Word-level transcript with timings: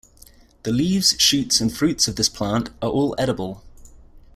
The 0.63 0.71
leaves, 0.71 1.15
shoots, 1.19 1.61
and 1.61 1.71
fruits 1.71 2.07
of 2.07 2.15
this 2.15 2.27
plant 2.27 2.71
are 2.81 2.89
all 2.89 3.13
edible. 3.19 3.61